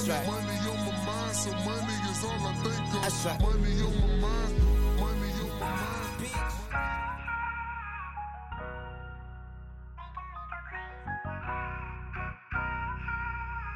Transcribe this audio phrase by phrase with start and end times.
[0.00, 0.26] That's right.
[0.26, 3.02] Money on my mind, so money is all I think of.
[3.02, 3.40] That's right.
[3.42, 4.54] Money on my mind,
[4.98, 6.00] money on my mind.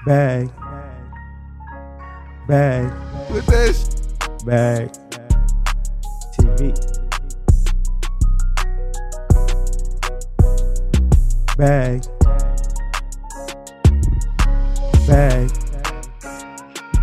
[0.06, 0.48] Bag.
[2.48, 2.84] Bag.
[3.30, 3.76] With that
[4.46, 4.88] Bag.
[6.38, 6.72] TV.
[11.58, 12.02] Bag.
[15.06, 15.63] Bag.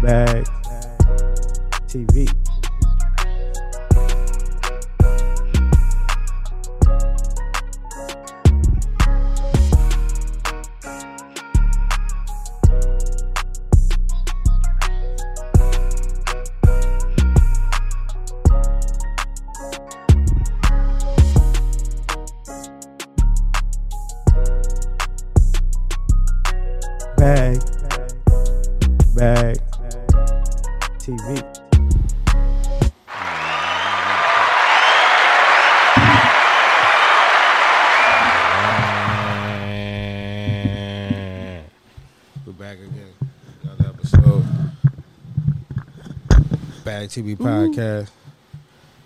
[0.01, 0.45] Bag.
[1.87, 2.40] TV.
[47.01, 48.09] Bag TV podcast.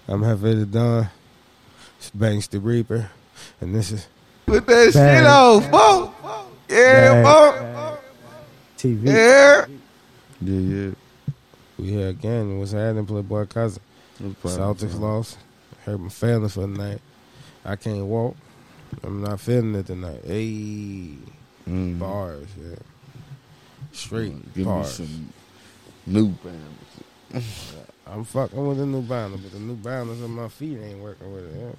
[0.09, 1.07] I'm Hefe the Don.
[1.97, 3.09] It's Banks the Reaper.
[3.61, 4.05] And this is
[4.45, 5.17] Put that Bag.
[5.17, 6.47] shit on, fuck.
[6.67, 7.25] Yeah, Bag.
[7.25, 8.03] fuck.
[8.77, 9.07] TV.
[9.07, 9.65] Yeah.
[10.41, 10.91] Yeah, yeah.
[11.79, 12.59] we here again.
[12.59, 13.81] What's happening, Playboy Cousin?
[14.43, 15.37] Celtics lost.
[15.85, 16.99] Hurt my feelings for the night.
[17.63, 18.35] I can't walk.
[19.03, 20.19] I'm not feeling it tonight.
[20.25, 21.13] Hey,
[21.65, 21.97] Mm.
[21.97, 22.75] bars, yeah.
[23.93, 24.95] Straight Give me bars.
[24.95, 25.31] some
[26.05, 26.59] new bands.
[28.07, 31.33] I'm fucking with the new binder, but the new binders on my feet ain't working
[31.33, 31.77] with it.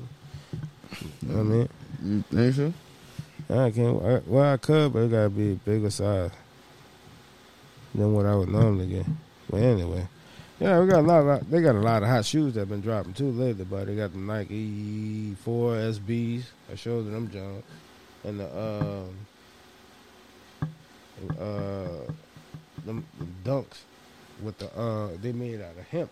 [1.22, 1.69] You know what I mean?
[2.02, 2.72] You think so?
[3.48, 4.02] I can't.
[4.02, 6.30] I, well, I could, but it gotta be a bigger size
[7.94, 9.06] than what I would normally get.
[9.48, 10.08] But anyway,
[10.58, 11.20] yeah, we got a lot.
[11.20, 13.64] Of, they got a lot of hot shoes that been dropping too lately.
[13.64, 16.45] But they got the Nike Four SBs.
[16.73, 17.63] I showed them, John,
[18.24, 19.27] and the um,
[21.39, 22.11] uh,
[22.84, 23.78] them, them dunks
[24.42, 26.11] with the uh, they made out of hemp.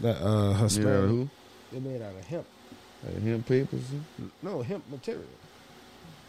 [0.00, 1.08] That uh, Yeah, Hispanic.
[1.10, 1.28] who?
[1.72, 2.46] They made out of hemp.
[3.04, 3.82] Like him papers?
[4.42, 5.24] No, hemp material.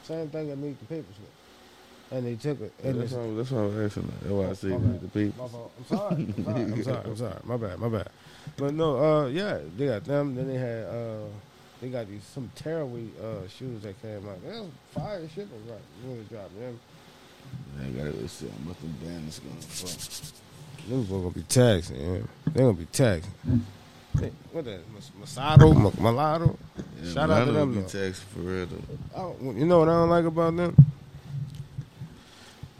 [0.03, 2.17] Same thing that made the papers with.
[2.17, 2.73] And they took it.
[2.84, 4.03] Yeah, And that's, why, that's why I was asking.
[4.03, 4.19] that.
[4.22, 5.13] That's why I say My with bad.
[5.13, 5.72] the fault.
[5.78, 6.16] I'm sorry.
[6.16, 6.61] I'm sorry.
[6.63, 7.03] I'm sorry.
[7.06, 7.40] I'm sorry.
[7.45, 7.79] My bad.
[7.79, 8.09] My bad.
[8.57, 10.35] But no, uh, yeah, they got them.
[10.35, 11.25] Then they had, uh,
[11.81, 14.44] they got these some tearaway uh shoes that came out.
[14.44, 15.47] That was fire shit.
[15.51, 16.59] Was right when it dropped.
[16.59, 16.79] Them,
[17.81, 19.88] I gotta go see what them bands going for.
[20.89, 21.95] Them boys gonna be taxing.
[21.99, 22.19] Yeah.
[22.47, 23.31] They gonna be taxing.
[24.51, 24.81] What that?
[24.93, 26.57] Mas- Masato, Ma- Mulatto.
[27.01, 29.33] Yeah, Shout out to them, Be taxed for real though.
[29.41, 30.75] I you know what I don't like about them?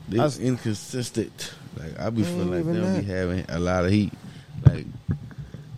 [0.10, 1.54] They I inconsistent.
[1.78, 3.06] Like I be feeling like even they don't that.
[3.06, 4.12] be having a lot of heat.
[4.66, 4.86] Like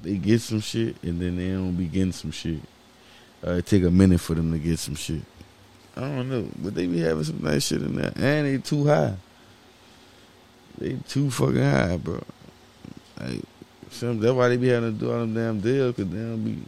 [0.01, 2.59] they get some shit and then they don't be getting some shit.
[3.45, 5.21] Uh, it take a minute for them to get some shit.
[5.95, 8.87] I don't know, but they be having some nice shit in there, and they too
[8.87, 9.13] high.
[10.77, 12.21] They too fucking high, bro.
[13.19, 13.41] Like
[13.89, 16.43] some, that's why they be having to do all them damn deals, cause they don't
[16.43, 16.63] be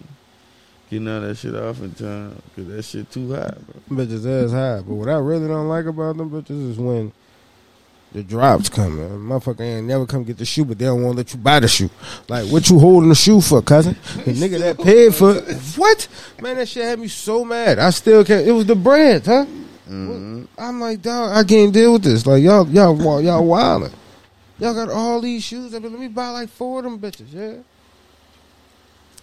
[0.89, 3.53] getting all that shit off in time, cause that shit too high,
[3.89, 4.05] bro.
[4.05, 4.81] bitches ass high.
[4.87, 7.11] But what I really don't like about them bitches is when
[8.13, 8.97] the drops come.
[8.97, 9.09] Man.
[9.19, 11.59] Motherfucker ain't never come get the shoe, but they don't want to let you buy
[11.59, 11.89] the shoe.
[12.29, 13.97] Like, what you holding the shoe for, cousin?
[14.23, 15.33] The nigga that paid for
[15.77, 16.07] what?
[16.41, 17.77] Man, that shit had me so mad.
[17.77, 18.47] I still can't.
[18.47, 19.45] It was the brand, huh?
[19.89, 20.47] Mhm.
[20.57, 22.25] I'm like, dog, I can't deal with this.
[22.25, 23.93] Like, y'all, y'all, y'all wildin'.
[24.59, 25.73] Y'all got all these shoes.
[25.75, 27.55] I mean, let me buy like four of them bitches, yeah.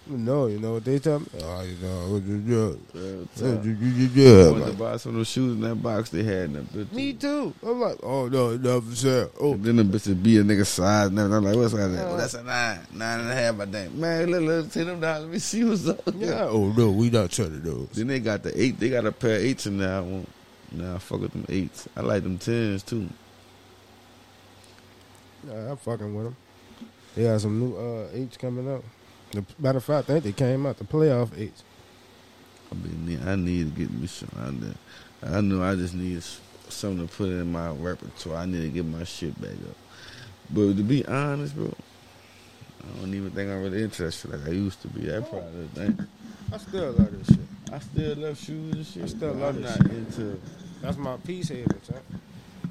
[0.04, 1.26] No, you know what they tell me?
[1.44, 2.78] Oh, you know, what you do?
[2.92, 3.64] Real Yeah, talk.
[3.64, 6.10] you- you- you- yeah, I wanted to buy some of those shoes in that box
[6.10, 6.92] they had in that bitch.
[6.92, 7.54] Me too.
[7.64, 9.30] I'm like, oh no, it never said.
[9.40, 11.36] Oh, And then the bitches be a nigga size and everything.
[11.38, 11.88] I'm like, what's that?
[11.88, 13.60] Well, that's a nine, nine and a half.
[13.60, 13.94] I think.
[13.94, 15.20] Man, look, look, take them down.
[15.22, 16.00] Let me see what's up.
[16.16, 16.46] yeah.
[16.50, 17.88] Oh no, we not selling those.
[17.94, 18.80] Then they got the eight.
[18.80, 19.94] They got a pair of eights in there.
[19.94, 20.28] I want.
[20.74, 21.88] Nah, I fuck with them eights.
[21.96, 23.08] I like them tens too.
[25.50, 26.36] I'm fucking with them.
[27.14, 28.82] They got some new uh eights coming up.
[29.32, 31.62] The, matter of fact, I think they came out the playoff eights.
[32.70, 34.28] I mean, I need to get me some
[34.60, 35.30] there.
[35.30, 36.22] I know I just need
[36.68, 38.38] something to put in my repertoire.
[38.38, 39.76] I need to get my shit back up.
[40.50, 41.72] But to be honest, bro,
[42.82, 45.14] I don't even think I'm really interested like I used to be.
[45.14, 46.06] I probably thing.
[46.52, 47.46] I still love this shit.
[47.72, 49.02] I still love shoes and shit.
[49.02, 49.96] I still love I'm this not shit.
[49.96, 50.40] into.
[50.82, 51.96] That's my peace haven, son.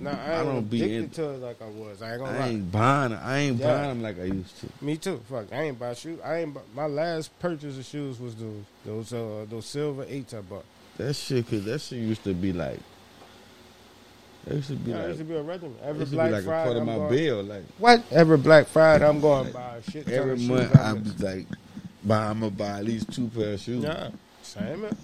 [0.01, 2.01] Now I, I don't be addicted to it like I was.
[2.01, 2.47] I ain't gonna I lie.
[2.49, 3.13] ain't buying.
[3.13, 3.67] I ain't Yeah.
[3.67, 4.67] buying them like I used to.
[4.83, 5.21] Me too.
[5.29, 6.19] Fuck, I ain't buy shoes.
[6.23, 6.53] I ain't.
[6.53, 10.65] Buy, my last purchase of shoes was those those uh those silver eights I bought.
[10.97, 12.79] That shit, cause that shit used to be like
[14.45, 15.75] That used to be Yeah, it like, used to be a regimen.
[15.83, 17.43] Every used to be Black like a Friday, part of I'm my going, bill.
[17.43, 18.03] Like What?
[18.11, 20.09] Every Black Friday, I'm going to buy shit.
[20.09, 21.45] every month, I'm like,
[22.03, 23.83] buy, I'm gonna buy at least two pair of shoes.
[23.83, 24.09] Yeah,
[24.41, 24.97] same it.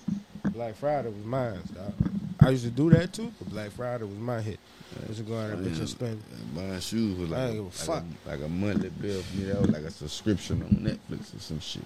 [0.54, 1.60] Black Friday was mine.
[1.74, 1.94] dog.
[2.40, 4.60] I used to do that too, but Black Friday was my hit.
[5.04, 6.24] I used to go out there and bitch and spend.
[6.56, 8.04] Buying shoes was I like, a, like, fuck.
[8.26, 9.44] A, like a monthly bill for me.
[9.46, 11.84] That was like a subscription on Netflix or some shit.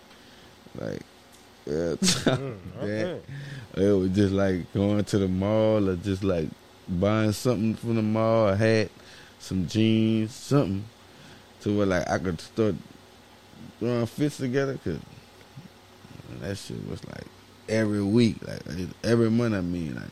[0.78, 1.02] Like,
[1.66, 3.22] yeah, Mm, okay.
[3.76, 6.50] it was just like going to the mall or just like
[6.88, 8.90] buying something from the mall, a hat,
[9.40, 10.84] some jeans, something,
[11.62, 12.76] to where like I could start
[13.80, 14.78] throwing fits together.
[14.84, 15.00] Cause
[16.42, 17.26] that shit was like
[17.70, 18.62] every week, like
[19.04, 19.56] every month.
[19.56, 20.10] I mean, like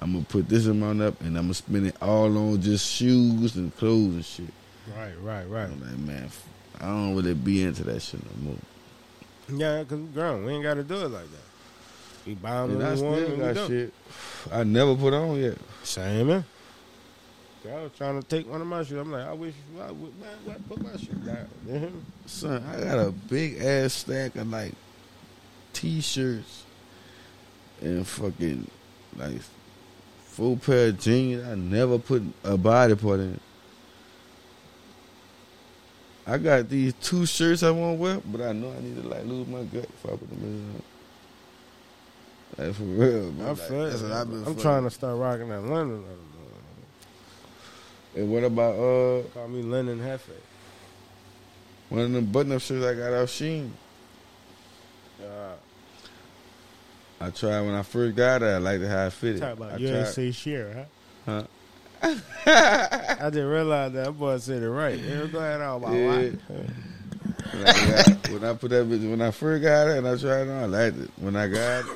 [0.00, 3.56] I'm gonna put this amount up and I'm gonna spend it all on just shoes
[3.56, 4.54] and clothes and shit.
[4.96, 5.64] Right, right, right.
[5.70, 6.28] I'm like, man,
[6.80, 8.56] I don't really be into that shit no more.
[9.60, 10.44] Yeah, because we grown.
[10.44, 12.26] We ain't got to do it like that.
[12.26, 13.54] We buy them And I still them.
[13.54, 13.92] got shit
[14.52, 15.58] I never put on yet.
[15.82, 16.44] Same, man.
[17.68, 18.98] I was trying to take one of my shoes.
[18.98, 22.02] I'm like, I wish I would man, why put my shoe down.
[22.24, 24.72] Son, I got a big ass stack of like
[25.80, 26.64] t-shirts
[27.80, 28.70] and fucking
[29.16, 29.40] like
[30.24, 31.42] full pair of jeans.
[31.46, 33.40] I never put a body part in.
[36.26, 39.08] I got these two shirts I want to wear, but I know I need to
[39.08, 40.82] like lose my gut if I put them in.
[42.66, 43.46] Like for real, man.
[43.46, 44.04] I Like, feel that's it.
[44.04, 46.04] what I've been I'm fucking- trying to start rocking that London.
[48.16, 50.20] And what about uh Call me Lennon Hefe.
[51.90, 53.70] one of them button-up shirts I got off Shein?
[55.22, 55.52] Uh,
[57.20, 58.46] I tried when I first got it.
[58.46, 59.40] I liked how it fitted.
[59.42, 60.86] talk about I you tried- ain't say share,
[61.26, 61.42] huh?
[62.02, 62.16] Huh?
[62.46, 64.98] I didn't realize that boy said it right.
[64.98, 66.30] Yeah, go ahead on my Yeah.
[67.52, 67.72] When I,
[68.04, 70.50] got, when I put that bitch, when I first got it and I tried it
[70.50, 71.10] on, I liked it.
[71.18, 71.86] When I got it,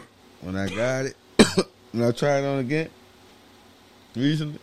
[0.43, 1.17] when I got it,
[1.93, 2.91] when I tried it on again,
[4.15, 4.59] recently,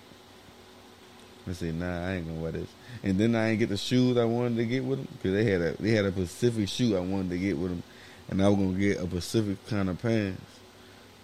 [1.48, 2.70] I said, nah, I ain't gonna wear this.
[3.04, 5.50] And then I ain't get the shoes I wanted to get with them because they
[5.50, 7.84] had a they had a specific shoe I wanted to get with them,
[8.30, 10.42] and I was gonna get a specific kind of pants.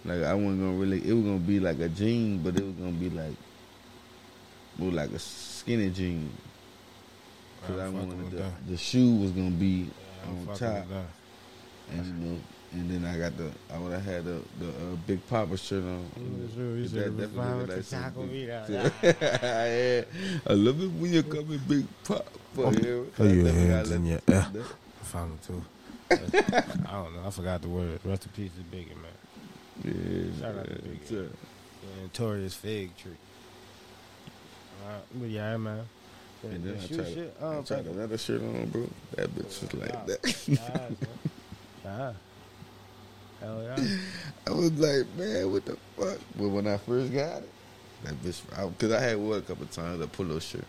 [0.07, 2.73] Like I wasn't gonna really, it was gonna be like a jean, but it was
[2.75, 3.35] gonna be like
[4.77, 6.31] more like a skinny jean.
[7.67, 8.67] Cause I I'm wanted the, that.
[8.67, 9.89] the shoe was gonna be
[10.25, 10.85] I'm on top,
[11.91, 12.39] and you know,
[12.73, 15.83] and then I got the I would have had the the uh, big Papa shirt
[15.83, 16.09] on.
[16.55, 18.31] Sure, you That said definitely refine look with like the taco something.
[18.31, 18.69] meat out.
[19.03, 20.01] yeah,
[20.47, 22.23] I love it when you come in big Papa.
[22.59, 22.79] Oh, yeah.
[23.19, 24.45] oh, you Definitely hands got in your- yeah.
[25.01, 25.63] I found it too.
[26.87, 27.23] I don't know.
[27.25, 27.99] I forgot the word.
[28.05, 29.11] Rest in peace to Biggie, man.
[29.83, 29.93] Yeah,
[30.39, 33.11] Shout out to Big uh, Notorious Fig Tree.
[34.85, 35.85] Uh, but yeah, man.
[36.41, 38.89] The, And then I tried, shit, I I tried another shirt on, bro.
[39.15, 40.97] That bitch was like that.
[41.83, 42.13] Yeah.
[43.39, 43.77] Hell yeah.
[44.47, 46.17] I was like, man, what the fuck?
[46.35, 47.49] But when I first got it,
[48.03, 48.41] that bitch,
[48.77, 50.65] because I, had wore a couple times, a polo shirt.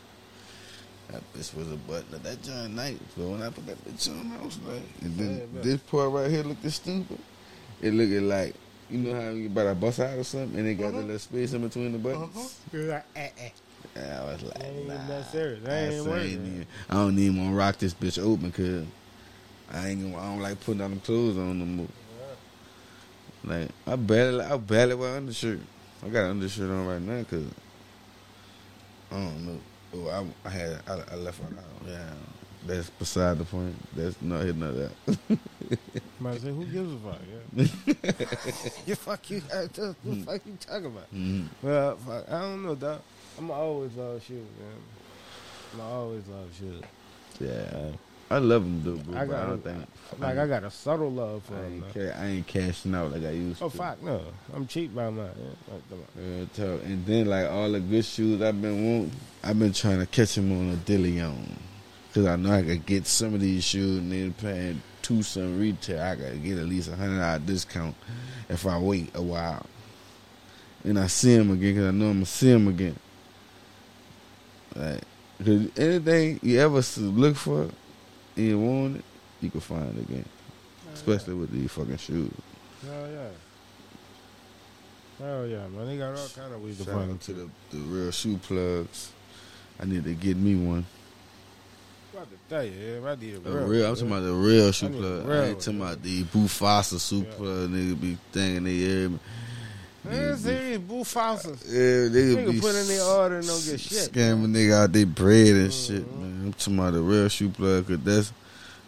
[1.11, 2.99] That bitch was a button of that giant night.
[3.17, 6.11] So when I put that bitch on, I was like, and then Yeah, this part
[6.11, 7.19] right here looked stupid.
[7.81, 8.55] It looked like,
[8.91, 11.19] you know how you about to bust out or something, and they got the little
[11.19, 12.59] space in between the buttons.
[12.73, 13.51] You're like, eh, eh.
[13.97, 15.07] I was like, nah.
[15.09, 15.67] that serious.
[15.67, 18.87] I ain't even- I don't even want to rock this bitch open because
[19.73, 21.87] I ain't gonna, I don't like putting on them clothes on no more.
[23.45, 25.61] Like I barely, I barely wear undershirt.
[26.05, 27.47] I got an undershirt on right now because
[29.11, 29.61] I don't know.
[29.95, 30.09] Oh,
[30.45, 31.89] I, I had, I, I left one out.
[31.89, 32.11] Yeah,
[32.67, 33.75] that's beside the point.
[33.97, 34.91] That's not hitting of that.
[36.21, 37.21] Might say, who gives a fuck?
[37.57, 38.71] Yeah.
[38.87, 39.41] you fuck you.
[39.51, 41.15] What the fuck you talking about?
[41.15, 41.47] Mhm.
[41.63, 43.01] Well, fuck, I don't know, dog.
[43.39, 44.75] I'm always love shoes, man.
[45.75, 46.83] I'm always love shoes.
[47.41, 47.91] Yeah,
[48.31, 49.17] I love them, though, bro.
[49.17, 49.87] I I, got- I don't think.
[50.19, 51.85] Like I got a subtle love for I them.
[51.85, 53.75] ain't, ca- I ain't cashing out like I used Oh to.
[53.77, 54.23] Oh fuck no,
[54.55, 55.31] I'm cheap by mine.
[55.39, 55.73] Yeah.
[55.75, 56.37] Like, come on.
[56.37, 56.47] Real
[56.77, 56.85] talk.
[56.85, 59.13] And then like all the good shoes I've been wanting,
[59.45, 61.37] I've been trying to catch them on a Dillion.
[62.15, 65.59] Cause I know I could get some of these shoes and then paying two some
[65.59, 66.01] retail.
[66.01, 67.95] I gotta get at least a hundred dollar discount
[68.49, 69.67] if I wait a while.
[70.85, 72.97] And I see them again because I know I'm gonna see them again.
[74.75, 75.03] Like,
[75.45, 79.05] cause anything you ever look for and you want it,
[79.43, 80.25] you can find it again.
[80.89, 82.33] Oh, Especially with these fucking shoes.
[82.87, 83.29] Hell yeah.
[85.19, 85.87] Hell yeah, man.
[85.87, 89.13] They got all kind of ways to find them to the, the real shoe plugs.
[89.81, 90.87] I need to get me one.
[92.19, 93.67] About to tell you, yeah, I need a A real.
[93.69, 95.31] real, I'm talking about the real shoe I need a plug.
[95.31, 97.35] I ain't talking about the Bufasa Yeah.
[97.37, 97.71] plug.
[97.71, 99.19] Nigga be thinking they hear me.
[100.05, 101.65] Man, serious, Boo Fosses.
[101.69, 104.13] Yeah, nigga Nigga be put in their order and don't get shit.
[104.13, 105.87] Scamming nigga out they bread and Mhm.
[105.87, 106.41] shit, man.
[106.47, 108.33] I'm talking about the real shoe plug because that's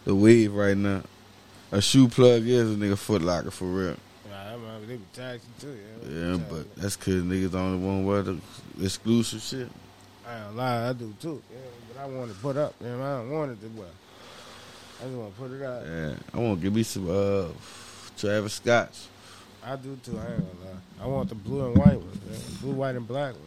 [0.03, 1.01] the wave right now.
[1.71, 3.95] A shoe plug is a nigga foot locker for real.
[4.29, 4.57] Nah,
[4.87, 5.77] they be taxing too.
[6.09, 8.37] Yeah, Yeah, but that's cause niggas only want to wear the
[8.83, 9.69] exclusive shit.
[10.31, 11.41] I ain't lie, I do too.
[11.51, 11.57] Yeah,
[11.87, 12.79] but I want to put up.
[12.79, 13.87] Know, I don't want it to wear.
[14.99, 15.85] I just want to put it out.
[15.85, 17.47] Yeah, I want to give me some uh
[18.17, 19.09] Travis Scott's.
[19.63, 20.17] I do too.
[20.17, 21.03] I ain't gonna lie.
[21.03, 22.37] I want the blue and white one, yeah.
[22.61, 23.41] blue, white, and black one.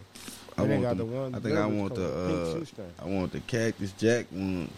[0.57, 1.35] I want got them- the one.
[1.35, 3.03] I think I want the uh.
[3.03, 4.71] I want the Cactus Jack ones.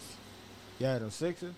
[0.79, 1.53] Yeah, them sixes.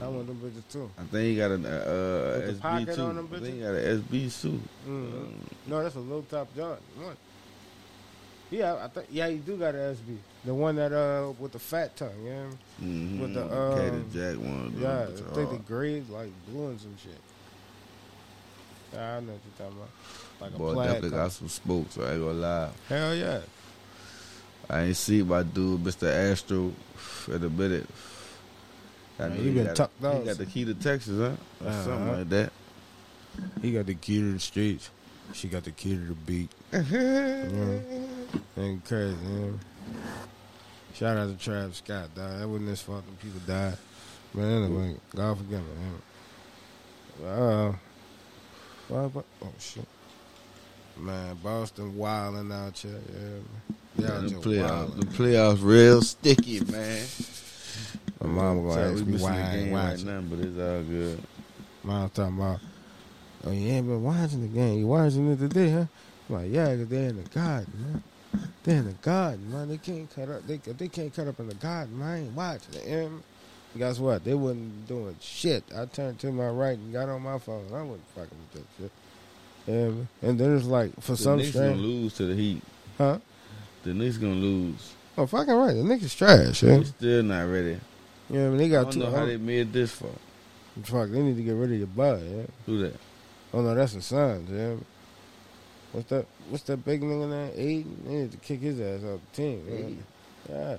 [0.00, 0.90] I want them bitches too.
[0.96, 3.18] I think he got an uh, SB suit.
[3.18, 4.60] I think he got an SB suit.
[4.88, 5.32] Mm.
[5.66, 7.16] No, that's a low top Jordan one.
[8.50, 9.06] Yeah, I think.
[9.10, 10.16] Yeah, you do got an SB.
[10.44, 12.10] The one that uh with the fat tongue.
[12.24, 12.46] Yeah,
[12.82, 13.20] Mm-hmm.
[13.20, 14.74] With the, Cactus um, Jack one.
[14.80, 15.02] yeah.
[15.02, 15.66] I think the hard.
[15.66, 17.12] gray like blue and some shit.
[18.94, 19.90] Yeah, I know what you're talking about.
[20.40, 21.22] Like a Boy, plaid definitely color.
[21.24, 21.98] got some spokes.
[21.98, 22.70] I ain't gonna lie.
[22.88, 23.40] Hell yeah.
[24.70, 26.08] I ain't see my dude, Mr.
[26.32, 26.72] Astro,
[27.28, 27.86] in a minute.
[29.18, 31.24] I Man, he been got, tucked He got the key to Texas, huh?
[31.64, 31.84] Or Uh-huh.
[31.84, 32.52] something like that.
[33.62, 34.90] He got the key to the streets.
[35.34, 36.50] She got the key to the beat.
[38.56, 39.60] Ain't crazy, man.
[40.94, 42.38] Shout out to Travis Scott, dog.
[42.38, 43.76] That wasn't his fault that people died.
[44.34, 45.66] But anyway, God forgive me.
[47.22, 47.30] Man.
[47.30, 47.72] Uh,
[48.88, 49.24] what, what?
[49.42, 49.86] Oh shit,
[50.96, 51.36] man!
[51.42, 53.00] Boston wilding out here.
[53.12, 53.42] Yeah, man.
[53.96, 57.04] Yeah, the playoffs, the playoffs real sticky, man.
[58.20, 60.82] My mama gonna Sorry, ask me why I ain't game right now, but it's all
[60.82, 61.22] good.
[61.84, 62.60] Mom talking about,
[63.44, 64.78] oh, you ain't been watching the game.
[64.78, 65.84] You watching it today, huh?
[66.28, 68.02] I'm like, yeah, because they're in the garden, man.
[68.62, 69.68] They're in the garden, man.
[69.68, 70.46] They can't cut up.
[70.46, 73.10] They, they can't cut up in the garden, man, I ain't watching it.
[73.76, 74.24] Guess what?
[74.24, 75.62] They wasn't doing shit.
[75.76, 77.66] I turned to my right and got on my phone.
[77.68, 78.92] I wasn't fucking with that shit.
[79.66, 81.80] And, and then it's like, for The some Knicks gonna strange...
[81.82, 82.62] lose to the Heat.
[82.96, 83.18] Huh?
[83.84, 84.94] The Knicks gonna lose.
[85.16, 85.74] Oh, fucking right.
[85.74, 86.82] The niggas trash, yeah.
[86.82, 87.78] Still not ready.
[88.30, 88.58] You know what I mean?
[88.58, 88.98] They I got don't two...
[89.00, 90.10] know how they made this far.
[90.84, 92.46] Fuck, they need to get rid of your butt, yeah.
[92.66, 92.94] Who that?
[93.52, 94.76] Oh no, that's the Suns, yeah.
[95.92, 96.26] What's that?
[96.50, 97.52] What's that big nigga name?
[97.56, 98.02] Ayton.
[98.06, 99.64] They need to kick his ass off the team.
[99.70, 100.04] Ayton.
[100.48, 100.76] Yeah.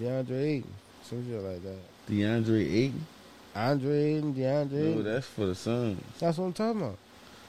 [0.00, 1.78] DeAndre Ayton, some shit like that.
[2.10, 3.06] DeAndre Ayton?
[3.54, 4.96] Andre Ayton, DeAndre.
[4.96, 6.00] No, that's for the Suns.
[6.18, 6.98] that's what I'm talking about.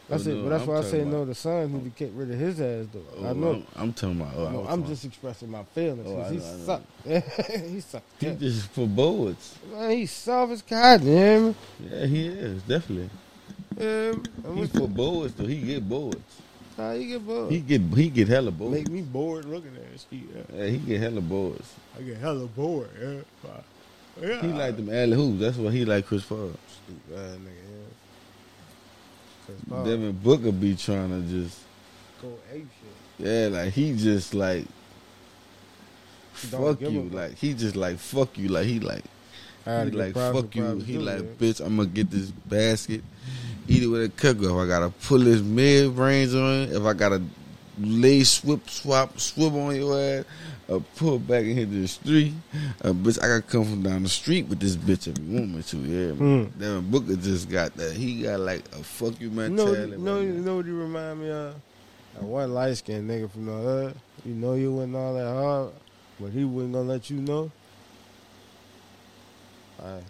[0.10, 0.34] That's Oh, it.
[0.36, 1.26] no, But that's I'm why I say about- no.
[1.26, 1.84] The Suns need oh.
[1.86, 3.00] to kick rid of his ass though.
[3.18, 3.52] Oh, I know.
[3.52, 4.34] I'm, I'm talking about.
[4.36, 6.06] Oh, no, I'm talking- just expressing my feelings.
[6.06, 6.66] Oh, he I know.
[6.66, 6.86] sucked.
[7.70, 8.06] he sucked.
[8.22, 9.58] He just for boards.
[9.72, 12.06] Man, he soft as cotton, yeah.
[12.06, 13.10] He is definitely.
[13.78, 14.14] Yeah.
[14.44, 15.46] And He for boards though.
[15.46, 16.20] He get boards.
[16.78, 17.52] How you get bored?
[17.52, 18.76] He get he get hella boards.
[18.76, 20.30] Make me bored looking at his feet.
[20.34, 20.58] Yeah.
[20.58, 21.74] Yeah, he get hella boards.
[21.98, 22.90] I get hella bored.
[23.00, 23.22] Yeah.
[24.22, 24.42] Yeah.
[24.42, 25.40] He like them alley hoops.
[25.40, 26.52] That's why he like Chris Paul.
[26.68, 27.64] Stupid ass nigga,
[29.50, 29.56] yeah.
[29.70, 31.60] Paul Devin Booker be trying to just
[32.22, 32.68] go ape
[33.20, 33.28] shit.
[33.28, 34.66] yeah, like he just like
[36.50, 37.04] Don't fuck you.
[37.04, 38.50] Like he just like fuck you.
[38.50, 39.04] Like he like
[39.66, 40.78] he like fuck you.
[40.80, 41.60] He like bitch.
[41.66, 43.04] I'm gonna get this basket.
[43.68, 46.94] Eat it with a cook If I gotta pull his mid range on if I
[46.94, 47.22] gotta
[47.80, 50.26] lay swip swap swip on your ass,
[50.68, 52.34] or pull back and hit the street,
[52.82, 53.22] uh, bitch.
[53.22, 55.78] I gotta come from down the street with this bitch if you want me to.
[55.78, 56.46] Yeah, man.
[56.46, 56.60] Mm.
[56.60, 57.94] Devin Booker just got that.
[57.94, 59.98] He got like a fuck you mentality.
[59.98, 61.56] No, right you know what you remind me of?
[62.14, 63.96] That one light skinned nigga from the hood.
[64.26, 65.72] You know you wasn't all that hard,
[66.20, 67.52] but he wasn't gonna let you know.
[69.82, 70.04] Alright.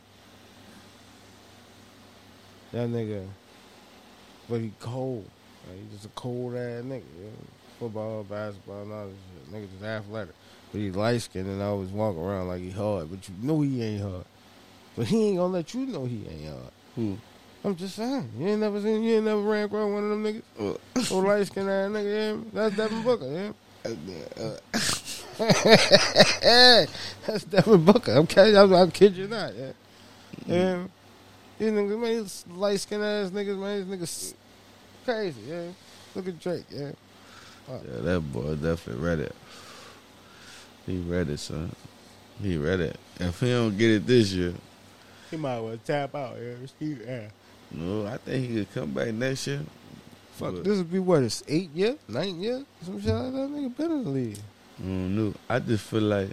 [2.73, 3.27] That nigga,
[4.49, 5.25] but he cold.
[5.67, 7.03] Like, he just a cold ass nigga.
[7.17, 7.31] You know?
[7.79, 9.53] Football, basketball, and all this shit.
[9.53, 10.35] Nigga just athletic.
[10.71, 13.81] But he light skinned and always walk around like he hard, but you know he
[13.83, 14.25] ain't hard.
[14.95, 16.71] But he ain't gonna let you know he ain't hard.
[16.95, 17.17] Who?
[17.63, 18.29] I'm just saying.
[18.37, 20.41] You ain't never seen, you ain't never ran across one of them niggas.
[20.59, 20.79] Well,
[21.11, 22.43] Oh, light skinned ass nigga, yeah.
[22.53, 23.51] That's Devin Booker, yeah.
[23.85, 23.89] uh,
[24.41, 24.57] uh.
[27.27, 28.11] That's Devin Booker.
[28.13, 28.55] I'm kidding.
[28.57, 29.71] I'm, I'm kid you not, yeah.
[30.45, 30.83] Yeah.
[31.59, 34.33] These niggas, man, these light skinned ass niggas, man, these niggas
[35.05, 35.67] crazy, yeah.
[36.15, 36.91] Look at Drake, yeah.
[37.69, 39.35] Yeah, that boy definitely read it.
[40.85, 41.73] He read it, son.
[42.41, 42.97] He read it.
[43.19, 44.53] If he don't get it this year,
[45.31, 46.55] He might well tap out, yeah.
[46.79, 47.27] He, yeah.
[47.71, 49.61] no, I think he could come back next year.
[50.33, 52.63] Fuck, But- this would be what, it's eight years, nine years?
[52.83, 53.49] Some shit like that.
[53.49, 54.37] Nigga been in the league.
[54.79, 55.33] I don't know.
[55.49, 56.29] I just feel like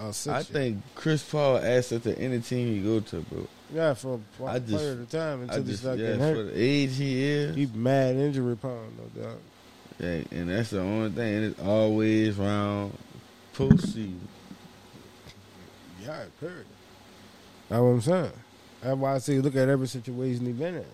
[0.00, 0.46] Oh, six I years.
[0.48, 3.46] think Chris Paul asset to any team he go to, bro.
[3.72, 6.42] Yeah, for a just- player at a time until he just start yeah, getting for
[6.44, 9.38] the age he is, He mad injury prone, no doubt.
[9.98, 11.34] yeah, and that's the only thing.
[11.36, 12.96] And it's always round
[13.54, 14.18] postseason.
[16.04, 16.66] Yeah, period.
[17.68, 18.30] That's what I'm saying.
[18.82, 20.84] That's why I say look at every situation he's been in.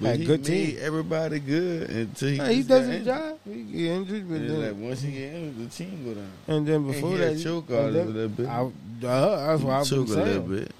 [0.00, 0.76] But Had he good team.
[0.80, 3.38] everybody good until he, Yeah, he does his job.
[3.44, 6.30] He get injured, but then, like once he get injured, the team go down.
[6.48, 8.46] and then And before he that, choke and then- a little bit.
[8.46, 10.72] I, uh, that's why I've choke a little bit.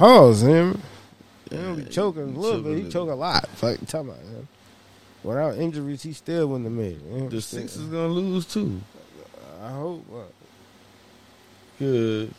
[0.00, 0.82] Pause him.
[1.50, 2.70] He don't be choking a he little choke bit.
[2.70, 2.90] He little.
[2.90, 3.46] choke a lot.
[3.48, 4.48] Fuck, you talking about man.
[5.22, 7.04] Without injuries, he still wouldn't have made it.
[7.06, 7.28] man.
[7.28, 8.80] The Sixers gonna lose too.
[9.62, 10.06] I hope.
[10.10, 10.16] Uh,
[11.78, 12.32] Good.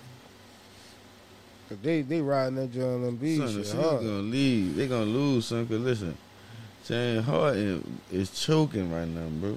[1.70, 3.98] 'cause they they riding that Joel Embiid Son, the shit Sixers hard.
[4.02, 4.76] gonna leave.
[4.76, 5.68] They gonna lose, son.
[5.68, 6.18] Cause listen,
[6.88, 9.56] James Harden is choking right now, bro.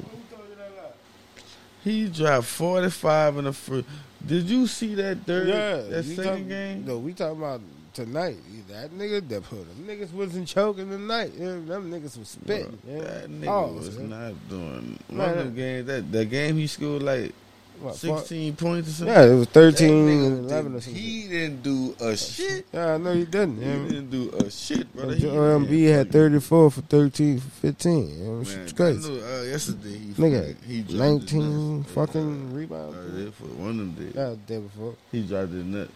[1.82, 3.87] He dropped forty five in the first.
[4.26, 5.49] Did you see that third?
[5.49, 6.84] Yeah, that you second talking- game.
[6.87, 7.61] No, we talking about
[7.94, 8.36] tonight.
[8.68, 11.32] That nigga, that put them niggas wasn't choking tonight.
[11.38, 12.78] Yeah, them niggas was spitting.
[12.84, 13.00] Bro.
[13.02, 14.06] That nigga Pause, was yeah.
[14.06, 15.86] not doing one Man, of them games.
[15.86, 17.32] That that game he scored like
[17.80, 18.18] What, fuck?
[18.18, 19.14] sixteen points or something.
[19.14, 21.02] Yeah, it was That thirteen and eleven did- or something.
[21.02, 22.66] He didn't do a shit.
[22.72, 23.56] Yeah, I know he didn't.
[23.58, 25.14] He didn't do a shit, brother.
[25.14, 28.08] He- Joel Embiid had 34 for 13 for 15.
[28.08, 29.10] Yeah, Man, it's I crazy.
[29.12, 33.36] know, uh, yesterday he Nigga, he 19 fucking Uh, rebounds.
[33.36, 34.12] for one of them days.
[34.14, 34.94] Yeah, the day before.
[35.12, 35.88] He dropped his nut.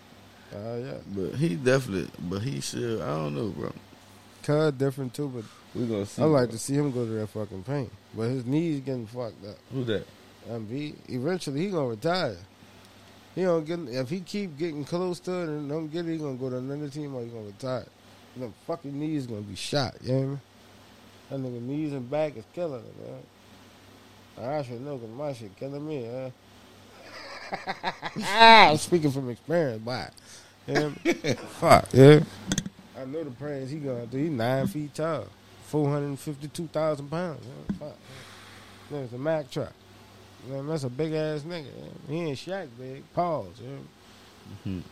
[0.54, 0.94] Uh, yeah.
[1.14, 3.72] But he definitely, but he still, I don't know, bro.
[4.42, 5.44] Cud different too, but
[5.78, 6.22] We gonna see.
[6.22, 6.52] I like bro.
[6.52, 7.92] to see him go to that fucking paint.
[8.14, 9.56] But his knees getting fucked up.
[9.72, 10.06] who that.
[10.48, 12.36] Embiid, eventually he gonna retire.
[13.34, 16.18] He don't get if he keep getting close to it and don't get it, he
[16.18, 17.86] gonna go to another team or he gonna retire.
[18.36, 19.96] The fucking knees gonna be shot.
[20.02, 20.40] You know what I mean?
[21.30, 24.50] That nigga knees and back is killing him, man.
[24.50, 26.30] I should know because my shit killing me, huh?
[28.24, 30.06] I'm speaking from experience, boy.
[30.66, 31.36] You know what I mean?
[31.60, 32.20] Fuck, yeah.
[33.00, 34.24] I know the praise he going through.
[34.24, 35.26] He nine feet tall,
[35.66, 37.44] 452,000 pounds.
[37.46, 37.96] Yeah, fuck.
[38.90, 39.72] There's a Mack truck.
[40.48, 41.66] Man, that's a big ass nigga.
[41.66, 41.88] yeah.
[42.08, 43.02] He ain't Shaq big.
[43.12, 43.46] Pause.
[43.62, 44.72] Yeah.
[44.72, 44.82] Mhm.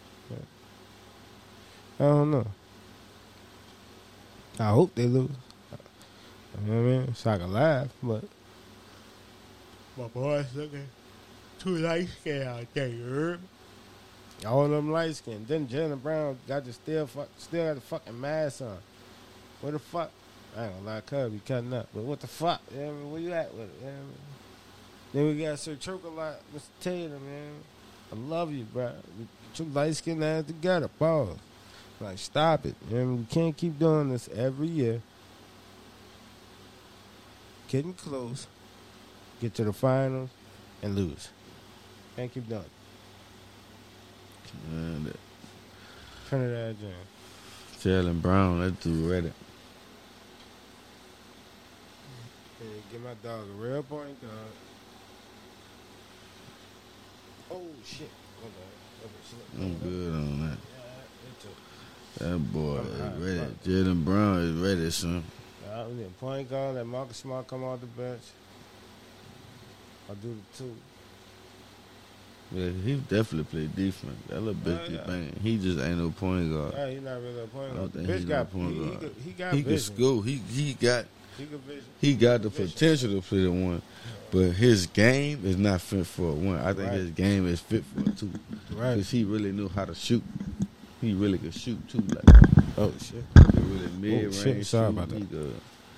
[1.99, 2.47] I don't know.
[4.59, 5.31] I hope they lose.
[6.65, 7.15] You know what I mean?
[7.15, 8.25] So I can laugh, but
[9.97, 10.87] my boys looking
[11.67, 12.89] too light skinned out there.
[12.89, 13.39] You?
[14.47, 15.49] All them light skinned.
[15.49, 18.79] Then Jaylen Brown got the still fuck, still got the fucking mask on.
[19.61, 20.11] Where the fuck?
[20.57, 21.89] I ain't gonna lie, Cub be cutting up.
[21.93, 22.61] But what the fuck?
[22.73, 23.13] You know what I mean?
[23.13, 23.75] Where you at with it?
[23.81, 24.17] You know what I mean?
[25.13, 26.63] Then we got Sir Chocolate, Mr.
[26.81, 27.53] Taylor, man.
[28.13, 28.93] I love you, bro.
[29.57, 30.89] Your light skinned ass together.
[30.89, 31.37] Pause.
[32.01, 32.75] Like, stop it.
[32.89, 33.19] You know what I mean?
[33.19, 35.03] We can't keep doing this every year.
[37.69, 38.47] Getting close,
[39.41, 40.31] get to the finals,
[40.83, 41.31] and lose.
[42.17, 42.71] Can't keep doing it.
[44.73, 45.19] Man, that
[46.29, 46.95] Trinidad James.
[47.83, 49.33] Jaylen Brown, that dude ready.
[52.59, 54.33] Hey, give my dog a real point guard.
[57.51, 58.11] Oh shit!
[59.59, 60.59] I'm good on that.
[62.19, 62.29] Yeah.
[62.31, 63.55] That boy I'm is ready.
[63.65, 65.23] Jaylen Brown is ready, son.
[65.71, 66.77] I need a point guard.
[66.77, 68.23] Let Marcus Smart come off the bench.
[70.09, 70.75] I'll do the two.
[72.53, 74.17] Yeah, he definitely play defense.
[74.29, 75.05] That little bitch Oh, yeah.
[75.07, 75.37] banging.
[75.43, 76.75] He just ain't no point guard.
[76.77, 77.77] Yeah, he's not really a point I guard.
[77.77, 79.01] don't think Bitch he's got no point he, he, guard.
[79.01, 79.79] could- he got He vision.
[79.97, 80.25] score.
[80.25, 81.05] He he got
[81.39, 81.85] He could vision.
[82.01, 82.73] he got the Vision.
[82.73, 83.83] potential to play the one,
[84.31, 86.59] but his game is not fit for a one.
[86.59, 86.93] I think Right.
[86.93, 88.31] his game is fit for a two
[88.75, 88.95] Right.
[88.95, 90.23] because he really knew how to shoot.
[91.01, 91.99] He really could shoot too.
[92.09, 92.25] Like
[92.79, 93.25] Oh shit.
[93.55, 95.51] he really mid shit, range sorry about that.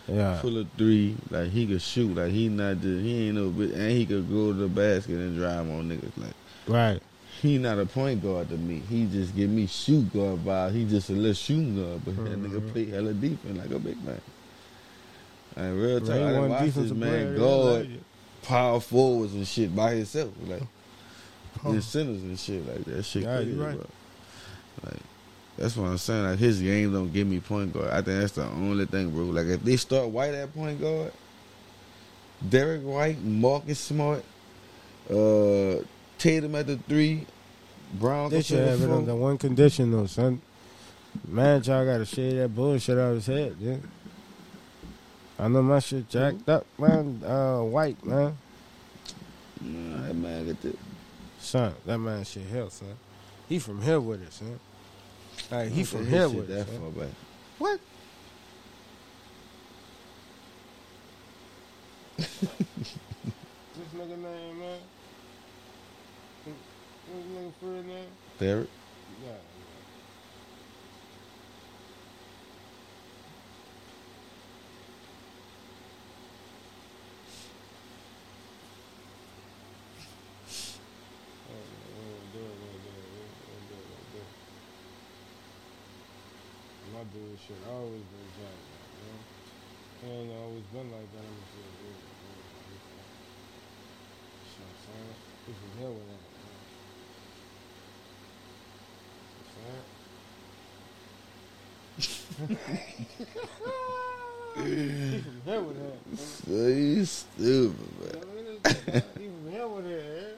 [0.08, 0.38] He could Yeah.
[0.40, 1.16] pull a three.
[1.30, 2.14] Like he could shoot.
[2.16, 5.14] Like he not just he ain't no bit, and he could go to the basket
[5.16, 6.10] and drive on niggas.
[6.16, 6.34] Like
[6.66, 7.00] Right.
[7.40, 8.82] he not a point guard to me.
[8.88, 10.72] He just give me shoot guard vibe.
[10.72, 12.50] He just a little shooting guard, but that Mhm.
[12.50, 14.20] nigga play hella defense like a big man.
[15.56, 17.38] And real talk, He I done one watched this defensive man player.
[17.38, 17.96] guard yeah.
[18.42, 20.62] power forwards and shit by himself, like
[21.66, 23.04] in centers and shit like that.
[23.04, 23.74] Shit Yeah, crazy, you right.
[23.76, 23.86] bro.
[24.86, 25.00] Like
[25.58, 26.24] that's what I'm saying.
[26.24, 27.88] Like his game don't give me point guard.
[27.88, 29.24] I think that's the only thing, bro.
[29.24, 31.12] Like if they start White at point guard,
[32.48, 34.22] Derrick White, Marcus Smart,
[35.10, 35.76] uh,
[36.16, 37.26] Tatum at the three,
[37.94, 38.30] Brown.
[38.30, 40.40] They should have it under one condition though, son.
[41.26, 43.76] Man, y'all gotta shave that bullshit out of his head, yeah.
[45.40, 47.22] I know my shit jacked up, man.
[47.24, 48.36] Uh, white, man.
[49.60, 50.76] Nah, that man get the.
[51.40, 52.96] Son, that man shit hell, son.
[53.48, 54.60] He from here with it, son.
[55.50, 56.80] Like, he I from think here with that it, son.
[56.80, 57.14] far back.
[57.58, 57.80] What?
[62.16, 62.26] this
[63.94, 64.78] nigga name, man?
[66.44, 66.58] What's
[67.14, 68.08] this nigga for real name?
[68.38, 68.68] Derrick.
[86.98, 88.66] My dude shit always been jacked,
[88.98, 89.22] you know?
[90.02, 91.22] He ain't always been like that.
[91.22, 93.06] I'm just like, yeah, yeah, yeah.
[94.42, 95.14] You know what I'm saying?
[95.46, 96.22] He from here with that.
[99.38, 99.86] you know?
[101.38, 102.74] You know what I'm saying?
[104.56, 106.02] he from here with that.
[106.18, 108.18] So you stupid, man.
[109.18, 110.34] He from here with that.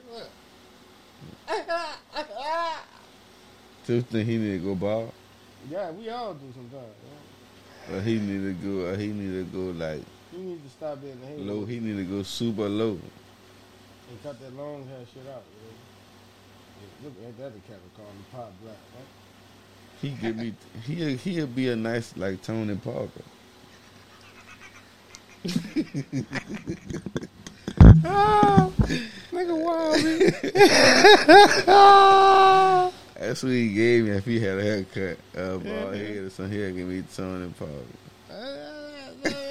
[3.83, 5.11] Tiff think he need to go ball.
[5.69, 6.93] Yeah, we all do sometimes.
[7.89, 7.95] Yeah.
[7.97, 8.95] Or he need to go.
[8.97, 10.01] He need to go like
[10.33, 11.65] You need to stop being hater low.
[11.65, 12.99] He need to go super low.
[14.09, 15.43] and cut that long hair shit out.
[15.45, 15.75] You know?
[16.81, 18.75] Yeah, Look at that, the cat would call him Pop Black.
[18.95, 19.09] Right?
[20.01, 20.53] He give me.
[20.85, 23.23] He he'll be a nice like Tony Parker.
[28.03, 28.69] Ah,
[29.31, 30.03] nigga wild,
[31.67, 32.91] man.
[33.21, 35.17] That's what he gave me if he had a haircut.
[35.37, 35.95] Uh, bald Yeah.
[35.95, 36.75] head or something.
[36.75, 37.73] Give me Tony Parker.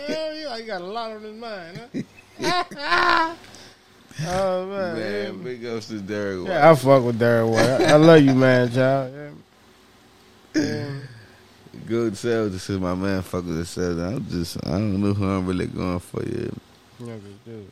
[0.09, 2.03] Yeah, he got a lot on his mind, huh?
[4.27, 6.51] oh man, Man, big ups to Derrick White.
[6.53, 7.89] yeah, I fuck with Darren White.
[7.89, 9.15] I, I love you, man, child.
[9.15, 10.63] Yeah.
[10.63, 10.91] Yeah.
[11.87, 12.53] Good sales.
[12.53, 13.23] This is my man.
[13.23, 13.99] Fuck with the sales.
[13.99, 14.57] I'm just.
[14.67, 16.53] I don't know who I'm really going for yet.
[16.99, 17.69] Yeah, good dude.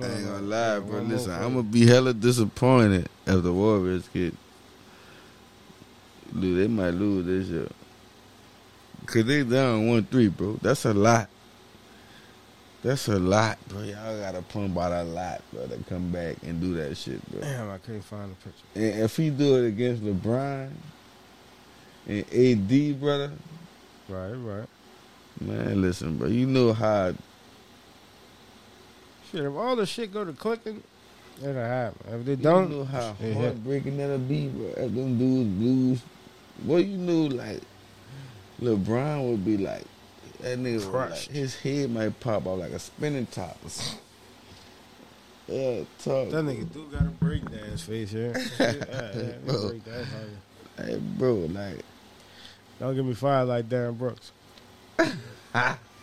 [0.00, 1.00] I ain't gonna lie, bro.
[1.02, 4.34] Listen, I'm gonna be hella disappointed if the Warriors get.
[6.38, 7.68] Dude, they might lose this year.
[9.06, 10.58] Cause they down one three, bro.
[10.62, 11.28] That's a lot.
[12.82, 13.82] That's a lot, bro.
[13.82, 17.40] Y'all gotta pump out a lot, bro, to come back and do that shit, bro.
[17.40, 18.64] Damn, I can't find the picture.
[18.74, 20.70] And if he do it against LeBron
[22.08, 23.32] and AD, brother,
[24.08, 24.68] Right, right.
[25.40, 26.28] man, listen, bro.
[26.28, 27.14] You know how
[29.34, 30.80] Shit, if all the shit go to clicking,
[31.40, 32.14] it'll happen.
[32.20, 33.36] If they don't, know how it hit.
[33.36, 34.66] heartbreaking that'll be, bro.
[34.68, 36.02] If them dudes lose,
[36.64, 37.60] well, you know, like
[38.60, 39.82] LeBron would be like
[40.40, 40.84] that nigga.
[40.86, 43.98] would, Like, his head might pop out like a spinning top or something.
[45.48, 46.30] Yeah, talk.
[46.30, 48.34] that nigga do got a break dance face here.
[48.60, 48.72] yeah,
[49.14, 49.68] yeah, Bro.
[49.68, 49.82] break.
[50.76, 51.80] Hey, bro, like
[52.78, 54.30] Don't get me fired like Darren Brooks.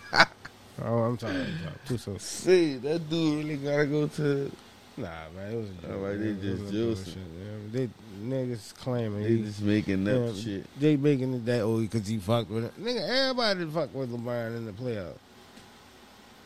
[0.86, 1.36] oh, I'm sorry.
[1.36, 1.48] I'm.
[1.88, 2.20] Too soon.
[2.20, 4.52] see that dude really gotta go to.
[4.98, 5.92] Nah, man, it was a joke.
[5.92, 6.86] All right, they It just a juicing.
[6.96, 7.54] bullshit, yeah.
[7.72, 7.90] They
[8.22, 10.80] niggas claiming They he, just making up yeah, shit.
[10.80, 12.84] They making it that oh because he fucked with it.
[12.84, 15.18] Nigga, everybody fucked with LeBron in the playoffs.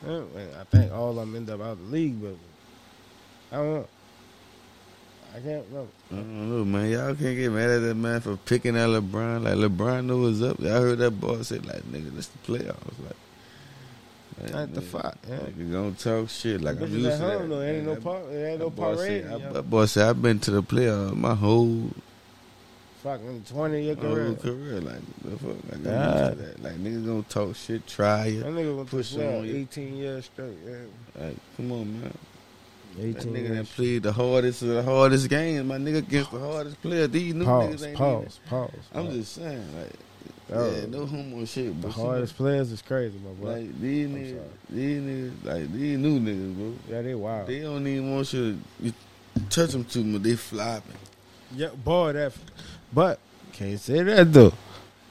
[0.08, 2.36] I think all of them end up out of the league, but
[3.52, 3.88] I don't know.
[5.36, 5.88] I can't know.
[6.12, 6.89] I don't know, man.
[6.91, 9.43] Y'all can't get mad at that man for picking at LeBron.
[9.43, 10.60] Like LeBron knew what's up.
[10.62, 13.15] I heard that boy say like, "Nigga, this the playoffs." Like,
[14.41, 15.17] like, the nigga, fuck?
[15.30, 15.39] Yeah.
[15.58, 17.50] You gonna talk shit like I'm used at to that.
[17.50, 19.24] though, ain't no par- ain't no parade.
[19.26, 21.89] said- I- boy said, "I've been to the playoffs my whole,
[23.04, 24.26] Fucking twenty year career.
[24.28, 25.48] whole career." Like, the fuck?
[25.71, 26.56] Like, to that.
[26.63, 28.39] Like, niggas gonna talk shit, try you.
[28.41, 30.58] That nigga to Push on eighteen years straight.
[30.67, 31.24] Yeah.
[31.24, 32.13] Like, come on, man.
[32.98, 35.67] That nigga that played the hardest of the hardest game.
[35.67, 37.08] My nigga against the hardest player.
[37.08, 38.39] These new niggas ain't even- Pause.
[38.50, 38.69] Pause.
[38.93, 39.91] I'm just saying, like,
[40.53, 40.71] Oh.
[40.71, 41.81] yeah, no homo shit.
[41.81, 43.53] the But hardest players is crazy, my boy.
[43.62, 44.47] like these I'm niggas, sorry.
[44.69, 46.73] these niggas, like these new niggas, bro.
[46.95, 47.47] yeah, they wild.
[47.47, 48.93] They don't even want you to you
[49.49, 50.21] touch them too much.
[50.21, 50.95] They flopping.
[51.55, 52.34] Yeah, boy, that.
[52.93, 53.19] But
[53.53, 54.53] can't say that though.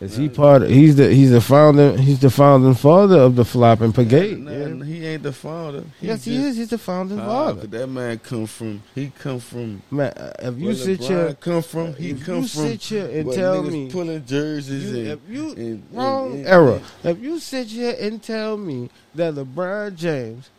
[0.04, 0.62] Is he part?
[0.62, 1.96] Of, he's the he's the founder.
[1.96, 4.38] He's the founding father of the flopping brigade.
[4.38, 5.84] Nah, nah, He ain't the founder.
[6.00, 6.56] yes, he is.
[6.56, 7.66] He's the founding Nah, father.
[7.66, 8.82] that man come from.
[8.94, 9.82] He come from.
[9.90, 11.94] Man, uh, if you sit LeBron here, come from.
[11.94, 12.68] He come you from.
[12.68, 16.46] sit here and where tell me, pulling jerseys you, and, if you and- wrong and-
[16.46, 16.80] era.
[17.02, 20.50] If you sit here and tell me that LeBron James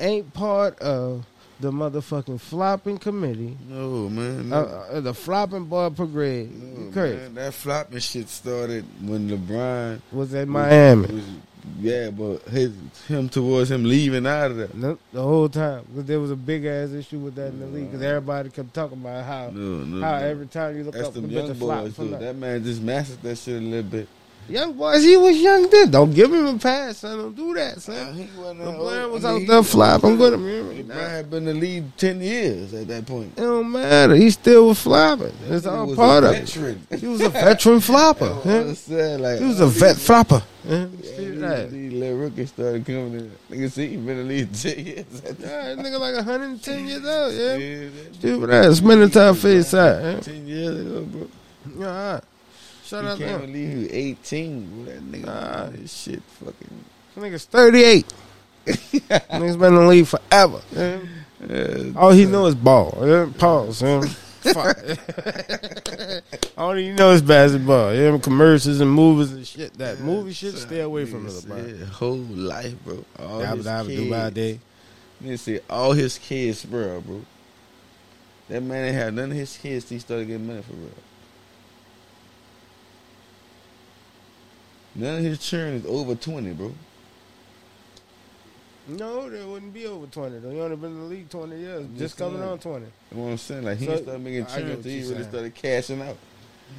[0.00, 1.24] ain't part of
[1.62, 4.52] the motherfucking flopping committee, No man.
[4.52, 4.66] uh, No.
[4.66, 10.48] uh, the flopping boy brigade, No, man, that flopping shit started when LeBron Was at
[10.48, 11.06] Miami.
[11.06, 11.22] was-
[11.80, 12.72] yeah, but his
[13.06, 14.68] him towards him leaving out of there.
[14.74, 17.66] No, the whole time because there was a big ass issue with that in the
[17.66, 19.50] league because everybody kept talking about how
[20.00, 22.82] how every time you look That's up the young flop boys from That man just
[22.82, 24.08] mastered that shit a little bit.
[24.48, 25.02] Young boys.
[25.02, 25.90] He was young then.
[25.90, 27.18] Don't give him a pass, son.
[27.18, 28.14] Don't do that, son.
[28.14, 30.42] he wasn't LeBron was I mean, out there flopping with him.
[30.42, 33.32] LeBron had been in the league ten years at that point.
[33.36, 34.14] It don't matter.
[34.14, 35.32] He still was flopping.
[35.48, 37.00] It's all part a of it.
[37.00, 38.38] He was a veteran flopper.
[38.92, 39.16] Yeah.
[39.16, 40.42] like He was a vet flopper.
[40.64, 40.86] Yeah.
[41.42, 43.32] Yeah, these, little rookies started coming in.
[43.50, 45.04] Nigga, see, he been in the league ten years.
[45.24, 47.34] Yeah, that nigga like 110 years old.
[47.34, 47.56] Yeah.
[47.56, 48.76] Yeah, Stupid ass.
[48.76, 50.02] Spending time face out.
[50.02, 50.20] Yeah.
[50.20, 51.28] ten years ago, bro.
[51.78, 52.24] Yeah, all right.
[52.92, 53.44] Shout out he to came him.
[53.44, 53.70] in the league.
[53.70, 54.84] He was eighteen.
[54.84, 54.94] Bro.
[54.94, 55.66] That nigga, Nah.
[55.70, 56.84] this shit, fucking.
[57.16, 58.06] Nigga's 38.
[58.66, 60.60] Nigga's been in the league forever.
[60.72, 60.98] Yeah.
[61.50, 62.96] Uh, All he know is ball.
[63.04, 63.82] Yeah, Pause.
[63.82, 64.00] Yeah.
[64.52, 64.76] Fuck.
[66.56, 67.94] All he know is basketball.
[67.94, 69.74] Yeah, commercials and movies and shit.
[69.74, 71.32] That movie shit, stay away from it.
[71.32, 71.88] Nigga About.
[71.94, 73.04] Whole life, bro.
[73.18, 74.00] All Dabba his dabba kids.
[74.02, 74.60] Dubai day.
[75.22, 77.22] Nigga said all his kids, bro, bro.
[78.48, 79.88] That man ain't had none of his kids.
[79.88, 80.90] He started getting money for real.
[84.94, 86.72] None of his churn is over twenty, bro.
[88.88, 90.38] No, there wouldn't be over twenty.
[90.40, 90.50] Though.
[90.50, 92.86] He only been in the league twenty years, just just coming on twenty.
[93.12, 93.64] You know what I'm saying?
[93.64, 95.28] Like he So, didn't making churn until he really saying.
[95.28, 96.16] started cashing out.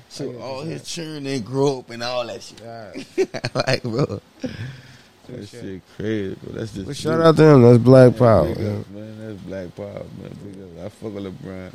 [0.10, 2.62] So all his churn didn't grow up and all that shit.
[2.62, 3.56] Alright.
[3.67, 4.21] like, bro,
[5.30, 6.54] that shit, crazy, bro.
[6.54, 7.62] That's just Well, shout out to him.
[7.62, 8.47] That's Black Power.
[8.49, 8.54] Yeah.
[8.80, 9.19] up, man.
[9.19, 10.80] That's black power, man.
[10.86, 11.71] I fuck with LeBron.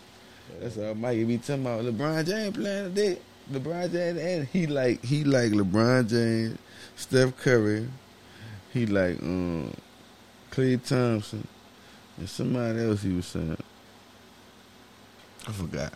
[0.61, 1.85] That's all Mikey be talking about.
[1.85, 3.19] LeBron James playing today.
[3.53, 6.59] LeBron James and he like he like LeBron James,
[6.97, 7.87] Steph Curry.
[8.73, 9.73] He like um
[10.51, 11.47] Klay Thompson
[12.19, 13.57] and somebody else he was saying.
[15.47, 15.93] I forgot,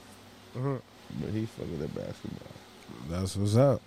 [0.56, 0.80] Mhm.
[1.20, 2.52] but he fucking with that basketball.
[3.10, 3.82] That's what's up.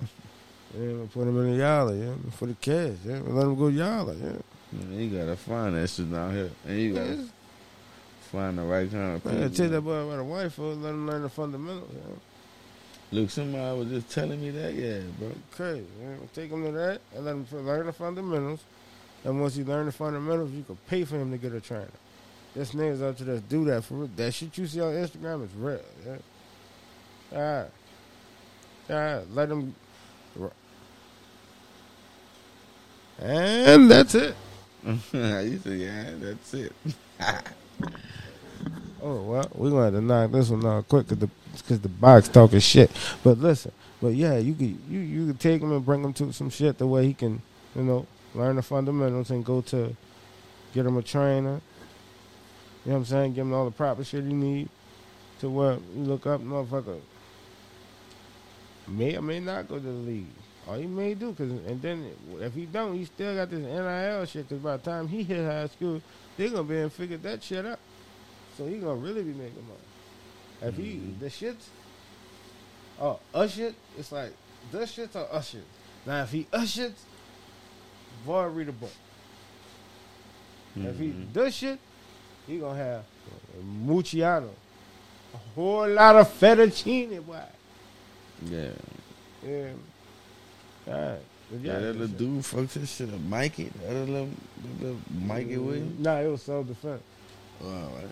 [0.78, 3.20] Yeah, put him in the yalla, yeah, for the kids, yeah.
[3.24, 4.32] Let him go yalla, yeah.
[4.72, 7.24] Man, you gotta find that shit down here, and you gotta.
[8.26, 9.38] Find the right kind of people.
[9.38, 11.90] Man, take that boy about a wife for let him learn the fundamentals.
[13.12, 15.30] Look, somebody was just telling me that, yeah, bro.
[15.52, 16.16] Crazy, yeah.
[16.34, 18.60] Take him to that and let him learn the fundamentals.
[19.24, 21.88] And once he learn the fundamentals, you can pay for him to get a trainer.
[22.54, 24.10] This niggas out to just do that for real.
[24.16, 26.16] That shit you see on Instagram is real, yeah.
[27.32, 27.70] Alright.
[28.90, 29.74] Alright, let him.
[33.18, 34.34] And that's it.
[34.84, 36.72] you said, yeah, that's it.
[39.02, 42.60] Oh well, we're gonna knock this one out quick because the because the box talking
[42.60, 42.90] shit.
[43.22, 46.32] But listen, but yeah, you could you you could take him and bring him to
[46.32, 47.42] some shit the way he can,
[47.74, 49.94] you know, learn the fundamentals and go to
[50.72, 51.60] get him a trainer.
[52.84, 53.34] You know what I'm saying?
[53.34, 54.68] Give him all the proper shit he need
[55.40, 57.00] to where you look up, motherfucker.
[58.88, 60.26] May or may not go to the league.
[60.68, 64.24] All he may do, cause and then if he don't, he still got this NIL
[64.24, 64.48] shit.
[64.48, 66.00] Cause by the time he hit high school,
[66.36, 67.78] they gonna be to figure that shit out.
[68.56, 69.80] So he gonna really be making money.
[70.62, 71.18] If he Mhm.
[71.20, 71.66] the shits,
[73.00, 74.32] oh us shit, it's like
[74.72, 75.64] the shits or us shit.
[76.06, 77.00] Now if he us shits,
[78.24, 78.92] boy read a book.
[80.76, 81.78] If he does shit,
[82.46, 83.04] he gonna have
[83.86, 84.50] Muciano,
[85.34, 87.40] a whole lot of fettuccine, boy.
[88.44, 88.68] Yeah.
[89.42, 89.70] Yeah.
[90.88, 91.18] All right.
[91.62, 93.20] Yeah, that little dude fucked his shit up.
[93.20, 94.26] Mikey, that little,
[94.62, 95.98] that little Mikey Williams.
[96.00, 97.02] Nah, it was self defense.
[97.62, 98.06] Oh, all right.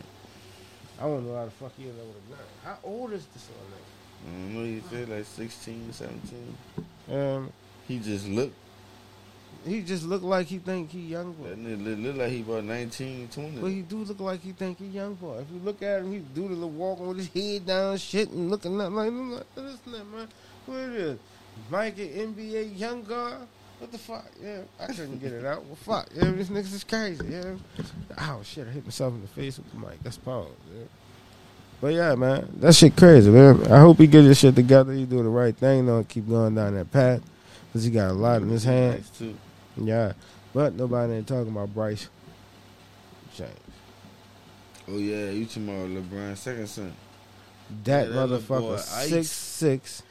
[1.00, 2.46] I don't know how the fuck he ended up with a gun.
[2.64, 3.80] How old is this one?
[4.26, 6.56] I don't know, he said like 16, 17.
[7.10, 7.52] Um,
[7.88, 8.54] He just looked,
[9.66, 11.48] he just look like he think he young boy.
[11.48, 13.50] that nigga look, like he about 19, 20.
[13.60, 15.38] But he do look like he think he young boy.
[15.38, 18.30] If you look at him, he do the little walking with his head down, shit,
[18.30, 20.28] and looking up like, like listen, that man,
[20.66, 21.18] what it is?
[21.70, 23.46] Mikey NBA young guard.
[23.78, 24.26] What the fuck?
[24.42, 25.64] Yeah, I couldn't get it out.
[25.66, 26.08] Well, fuck.
[26.14, 27.26] Yeah, this niggas is crazy.
[27.28, 27.54] Yeah.
[28.18, 30.02] Oh shit, I hit myself in the face with the mic.
[30.02, 30.48] That's pause.
[30.74, 30.84] Yeah.
[31.80, 33.70] But yeah, man, that shit crazy, man.
[33.70, 34.92] I hope he get his shit together.
[34.92, 36.04] He do the right thing, though.
[36.04, 37.20] Keep going down that path,
[37.72, 38.94] cause he got a lot in his hand.
[38.94, 39.36] Nice, too.
[39.76, 40.12] Yeah,
[40.54, 42.08] but nobody ain't talking about Bryce
[43.34, 43.50] James.
[44.88, 46.94] Oh, yeah, you tomorrow, LeBron second son.
[47.84, 50.02] That Yeah, that motherfucker six six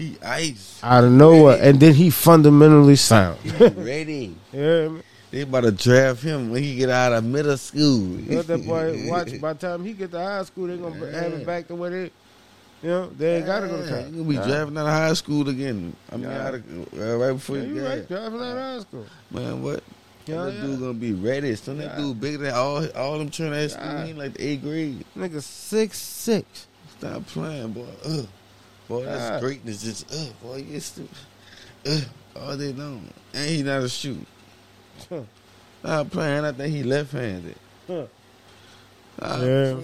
[0.00, 0.80] He ice.
[0.82, 1.68] out of nowhere, Ready.
[1.68, 3.38] and then he fundamentally sound.
[3.40, 4.34] He ready.
[4.52, 5.02] yeah, man.
[5.30, 8.18] They about to draft him when he get out of middle school.
[8.26, 9.38] Let that boy watch.
[9.40, 11.38] By the time he get to high school, they gonna have Yeah.
[11.38, 12.02] it back to where they,
[12.82, 14.10] you know, they ain't gotta go to college.
[14.10, 14.46] Gonna be Nah.
[14.46, 15.94] driving out of high school again.
[16.10, 16.46] I mean, Yeah.
[16.48, 16.64] out of,
[16.98, 19.06] uh, right before Yeah, he you right, driving out of high school.
[19.30, 19.82] Man, what?
[20.26, 20.60] Yeah, that yeah.
[20.62, 21.54] dude gonna be ready.
[21.56, 23.84] Son, that dude bigger than all all them trying to school.
[23.84, 24.06] Yeah.
[24.06, 25.04] He like the eighth grade.
[25.16, 26.66] Nigga six six.
[26.98, 27.84] Stop playing, boy.
[28.04, 28.26] Ugh.
[28.90, 29.40] Boy, that's Yeah.
[29.40, 29.82] greatness.
[29.82, 31.16] Just, ugh, boy, you get stupid.
[31.86, 32.02] Ugh,
[32.36, 33.08] all day long.
[33.32, 34.26] And he not a shoot.
[35.08, 35.20] Huh.
[35.80, 36.44] Stop playing.
[36.44, 37.54] I think he left handed.
[37.86, 38.06] Huh.
[39.16, 39.74] Stop Yeah.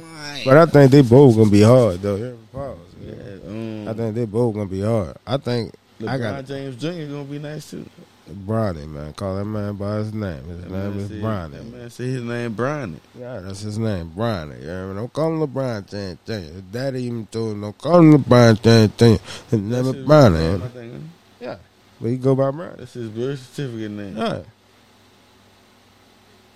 [0.44, 2.16] But I think they both gonna be hard though.
[2.16, 2.78] Yeah, pause.
[3.00, 3.48] Yeah.
[3.48, 5.16] um, I think they both gonna be hard.
[5.26, 6.88] I think LeBron I got- James Jr.
[7.10, 7.86] gonna be nice too.
[8.28, 9.12] Bronny, man.
[9.12, 10.42] Call that man by his name.
[10.44, 11.50] His That name is Bronny.
[11.52, 12.98] That man say his name Bronny.
[13.18, 14.60] Yeah, that's his name, Bronny.
[14.60, 16.32] You know, don't call him LeBron James Jr.
[16.32, 19.22] His daddy even told him, don't call him LeBron James Jr.
[19.50, 20.32] His name That's is Bronny.
[20.32, 20.68] name, Yeah.
[20.68, 20.98] think, huh?
[21.40, 21.56] yeah,
[22.00, 22.76] but he go by Bronny.
[22.78, 24.16] That's his birth certificate name.
[24.16, 24.40] Yeah.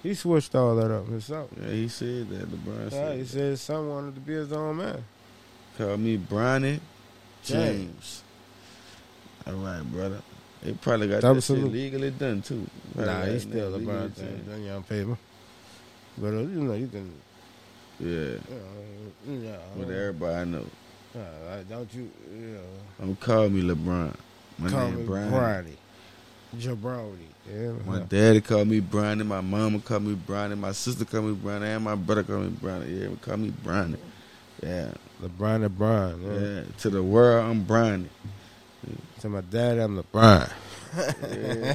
[0.02, 1.50] He switched all that up himself.
[1.60, 2.50] Yeah, he said that.
[2.50, 3.28] LeBron Yeah, said he that.
[3.28, 5.04] said son wanted to be his own man.
[5.78, 6.80] Call me Bronny
[7.44, 7.44] James.
[7.44, 8.22] James.
[9.46, 10.20] All right, brother.
[10.62, 12.66] They probably got that shit legally done too.
[12.94, 14.12] Probably Nah, he's still LeBron done.
[14.16, 14.72] James Jr.
[14.74, 15.18] on paper.
[16.18, 17.10] But uh, you know, you can,
[17.98, 18.38] Yeah, you
[19.26, 20.66] know, yeah, with everybody I know.
[21.14, 22.60] like, don't you, you know,
[23.02, 24.14] I'm call me LeBron.
[24.58, 25.32] My call name me Brian.
[25.32, 25.76] Bronny.
[26.58, 27.16] Jabroni.
[27.50, 29.24] Yeah, My daddy called me Bronny.
[29.26, 30.58] My mama called me Bronny.
[30.58, 31.74] My sister called me Bronny.
[31.76, 33.00] And my brother called me Bronny.
[33.00, 33.96] Yeah, call me Bronny.
[34.62, 34.92] Yeah.
[35.22, 36.22] LeBron LeBron.
[36.22, 36.40] Yeah.
[36.56, 38.10] Yeah, to the world, I'm Brian.
[39.20, 40.50] To my dad, I'm LeBron.
[40.96, 41.74] Yeah.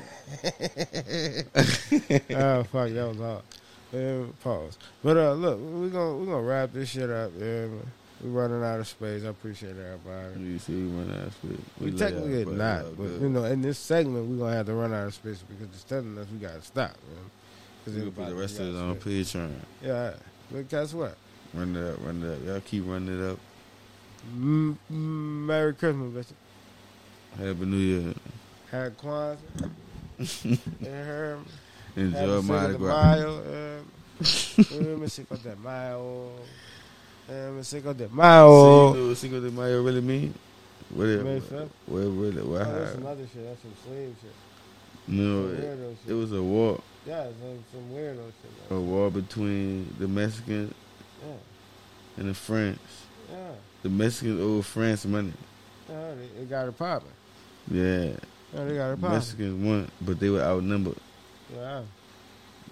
[2.38, 3.44] oh fuck, that was hard.
[3.94, 4.80] Yeah, pause.
[5.04, 7.32] But uh, look, we're gonna we're gonna wrap this shit up.
[7.38, 7.92] Yeah, man.
[8.24, 9.24] we running out of space.
[9.24, 10.42] I appreciate everybody.
[10.42, 11.52] you see, we run out of space.
[11.80, 13.20] We, lay technically butt not, out but there.
[13.20, 15.84] you know, in this segment, we're gonna have to run out of space because it's
[15.84, 16.96] telling us we gotta stop.
[17.84, 19.52] Because we put the rest of it on Patreon.
[19.84, 20.14] Yeah,
[20.52, 21.16] but guess what?
[21.54, 22.44] Run it up, run it up.
[22.44, 23.40] Y'all keep running it up.
[24.34, 26.34] M- Merry Christmas, bitch.
[27.38, 28.14] Happy New Year.
[28.72, 29.38] Had Kwanzaa.
[30.84, 31.46] Heard me?
[32.04, 33.36] Enjoy Mardi Gras.
[34.72, 36.30] Me Cinco de Mayo.
[37.30, 38.48] Um, Cinco de Mayo.
[38.48, 40.34] So you know what Cinco de Mayo really mean?
[40.94, 41.70] What it, May fifth?
[41.88, 43.44] what it really, what Oh, that's some other shit.
[43.46, 44.32] That's some slave shit.
[45.08, 48.72] No, it, it was a war, yeah, some, some weirdo shit.
[48.72, 50.74] a war between the Mexicans
[51.24, 51.34] Yeah,
[52.18, 52.80] and the French.
[53.32, 53.52] yeah.
[53.84, 55.34] The Mexicans owe France money.
[55.90, 57.10] yeah they, they got it popping.
[57.72, 58.12] Yeah,
[58.54, 59.16] Yeah, they got it popping.
[59.16, 60.98] Mexicans won, but they were outnumbered
[61.54, 61.82] Yeah.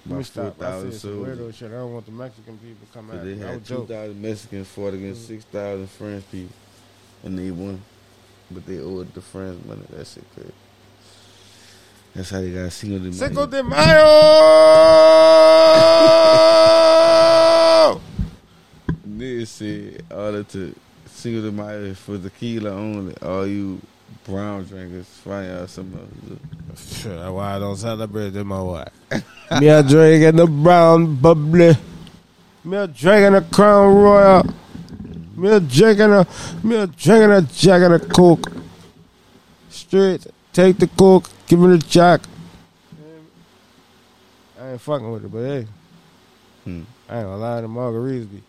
[0.06, 0.62] Let by me stop.
[0.62, 1.40] I thousand some soldiers.
[1.40, 1.72] weirdo shit.
[1.72, 3.24] I don't want the Mexican people come out.
[3.24, 3.88] they had was two joking.
[3.88, 5.28] thousand Mexicans fought against Mm.
[5.28, 6.56] six thousand French people,
[7.24, 7.82] and they won.
[8.52, 9.82] But they owed the French money.
[9.92, 10.52] That shit crazy.
[12.14, 13.12] That's how they got Cinco de Mayo.
[13.14, 14.06] Cinco de Mayo.
[19.08, 20.76] Nigga said all that to
[21.08, 23.16] Cinco de Mayo for tequila only.
[23.22, 23.82] All you
[24.26, 25.76] brown drinkers, something else.
[27.02, 28.90] Shit, that's why I don't celebrate in my wife.
[29.60, 31.74] Me a drinking the brown bubbly.
[32.64, 34.44] Me a drinking the Crown Royal.
[35.36, 36.28] Me a drinking a
[36.64, 38.52] me a drinking a jack and a coke.
[39.70, 42.22] Straight, take the coke, give me the jack.
[44.60, 45.68] I ain't fucking with it, but hey,
[46.64, 46.84] Hmm.
[47.10, 48.42] I ain't gonna lie, the margaritas be.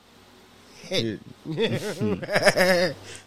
[0.90, 1.20] It-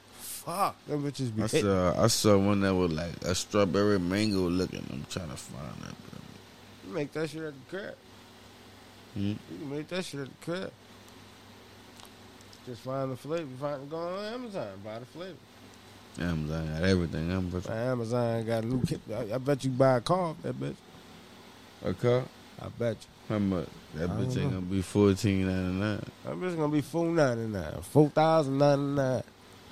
[0.48, 1.70] Fuck, them bitches be I hitting.
[1.70, 4.82] saw I saw one that was like a strawberry mango looking.
[4.94, 5.94] I'm trying to find that.
[6.88, 7.96] You make that shit at the crib.
[9.14, 9.28] Hmm?
[9.32, 10.72] You can make that shit at the crib.
[12.66, 13.50] Just find the flavor.
[13.60, 15.36] Find go on Amazon, buy the flavor.
[16.18, 17.52] Amazon got everything.
[17.68, 19.02] My Amazon got a new kit.
[19.14, 20.76] I, I bet you buy a car, that bitch.
[21.84, 22.24] a car.
[22.62, 23.34] I bet you.
[23.36, 23.68] How much?
[23.96, 24.50] That I bitch ain't know.
[24.50, 26.06] gonna be fourteen ninety nine.
[26.24, 29.24] That bitch gonna be four ninety nine, four thousand ninety nine,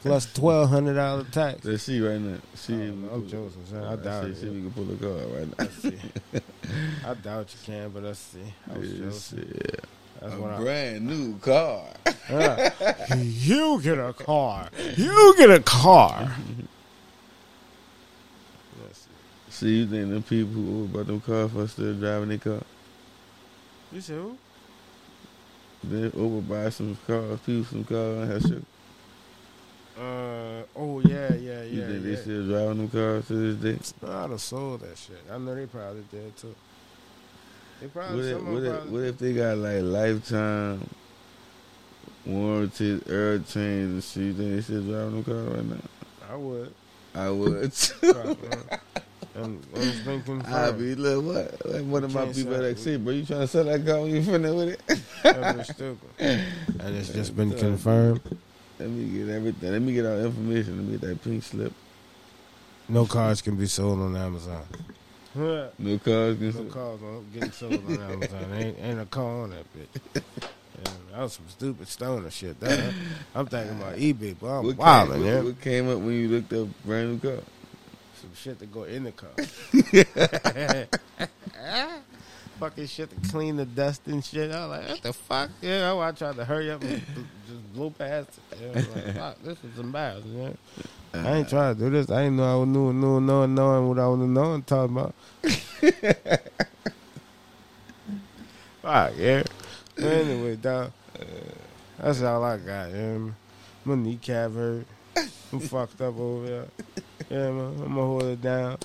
[0.01, 1.63] plus twelve hundred dollar tax.
[1.65, 2.37] Let's see right now.
[2.53, 3.83] See, Oh, if we I'm can pull- joking, son.
[3.83, 4.37] I Let's doubt see, it.
[4.37, 5.67] See if we can pull a car right now.
[5.79, 5.99] See.
[7.07, 8.39] I doubt you can, but let's see.
[8.73, 9.51] I was Yes, joking.
[9.55, 9.85] yeah.
[10.21, 10.57] That's A what I.
[10.59, 11.83] brand new car.
[12.29, 13.15] Yeah.
[13.17, 14.69] you get a car.
[14.97, 16.31] You get a car.
[18.83, 19.09] Let's see.
[19.49, 22.61] See, you think them people who bought them cars for still driving their car?
[23.91, 24.37] You said who?
[25.83, 28.63] They overbuy some cars, people some cars and have shit.
[30.45, 31.63] Uh oh yeah yeah yeah.
[31.63, 32.11] You think yeah.
[32.11, 34.07] they still driving them cars to this day?
[34.07, 35.21] No, I'd have sold that shit.
[35.31, 36.53] I know they probably did too.
[37.81, 40.89] They probably What if, what, them if, probably what if they got like lifetime
[42.25, 44.23] warranted air chains and shit?
[44.23, 46.31] You think they still driving them cars right now?
[46.31, 46.73] I would.
[47.15, 48.13] I would too.
[48.13, 48.49] Probably.
[49.35, 50.53] and, and it's been confirmed.
[50.53, 52.79] I be look what like one of my people sell like it.
[52.79, 55.01] say, bro, you trying to sell that car when you finna with it?
[55.23, 56.09] That was stupid.
[56.79, 58.21] And it's just been confirmed.
[58.79, 59.71] Let me get everything.
[59.71, 60.77] Let me get all the information.
[60.77, 61.73] Let me get that pink slip.
[62.89, 64.63] No cars can be sold on Amazon.
[65.33, 68.53] no No cars can cars on getting sold on Amazon.
[68.53, 70.21] Ain't, ain't a car on that bitch.
[70.77, 72.59] Yeah, that was some stupid stoner shit.
[72.59, 72.93] That,
[73.33, 75.35] I'm thinking about eBay, but I'm What wilding, came, yeah.
[75.37, 77.41] what, what came up when you looked up brand new car?
[78.19, 79.29] Some shit to go in the car.
[82.59, 84.51] Fucking shit to clean the dust and shit.
[84.51, 85.49] I was like, what the fuck?
[85.61, 87.01] Yeah, I, I tried to hurry up and
[87.47, 88.57] just blow past it.
[88.61, 90.53] Yeah, like, fuck, this is embarrassing, yeah.
[91.13, 92.09] Uh, I ain't trying to do this.
[92.09, 95.13] I ain't know I was knew, knew, knowing, knowing what I was knowing, talking about.
[98.81, 99.43] fuck, yeah.
[99.95, 101.23] But anyway, dog, uh.
[101.99, 102.95] that's all I got, yeah.
[102.95, 103.35] man.
[103.83, 104.85] My kneecap hurt.
[105.51, 106.65] I'm fucked up over there.
[107.29, 107.73] Yeah, man.
[107.81, 108.77] I'm gonna hold it down.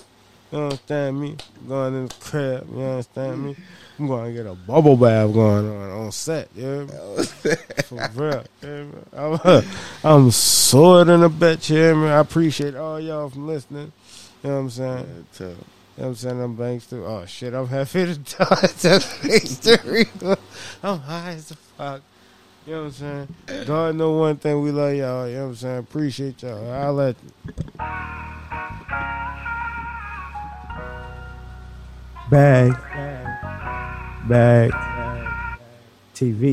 [0.51, 1.37] You understand me?
[1.67, 2.67] Going in the crib.
[2.75, 3.55] You understand me?
[3.97, 6.49] I'm going to get a bubble bath going on on set.
[6.55, 6.85] Yeah,
[7.85, 8.43] for real.
[8.61, 8.85] Yeah.
[9.13, 9.63] I'm,
[10.03, 12.11] I'm sore than a bitch here, man.
[12.11, 13.91] I appreciate all y'all from listening.
[14.43, 14.97] You know what I'm saying?
[14.97, 15.39] Yeah, tough.
[15.39, 15.57] You know
[15.95, 16.41] what I'm saying?
[16.41, 17.05] I'm banks through.
[17.05, 18.67] Oh shit, I'm happy to die.
[18.81, 20.37] To
[20.83, 22.01] I'm high as a fuck.
[22.65, 23.65] You know what I'm saying?
[23.65, 25.27] God know one thing, we love y'all.
[25.27, 25.77] You know what I'm saying?
[25.77, 26.71] Appreciate y'all.
[26.71, 27.51] I'll let you.
[32.31, 32.71] Bag.
[34.29, 34.71] Bag.
[36.15, 36.43] TV.